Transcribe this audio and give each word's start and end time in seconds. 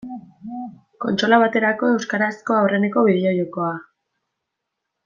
Kontsola 1.05 1.39
baterako 1.43 1.91
euskarazko 1.97 2.59
aurreneko 2.63 3.07
bideo-jokoa. 3.11 3.73